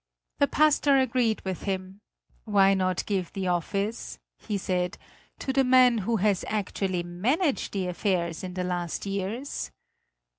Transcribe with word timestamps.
The 0.39 0.47
pastor 0.47 0.97
agreed 0.97 1.41
with 1.45 1.61
him: 1.61 1.99
"Why 2.45 2.73
not 2.73 3.05
give 3.05 3.31
the 3.33 3.45
office," 3.49 4.17
he 4.39 4.57
said, 4.57 4.97
"to 5.37 5.53
the 5.53 5.63
man 5.63 5.99
who 5.99 6.15
has 6.15 6.43
actually 6.47 7.03
managed 7.03 7.73
the 7.73 7.85
affairs 7.85 8.43
in 8.43 8.55
the 8.55 8.63
last 8.63 9.05
years?" 9.05 9.69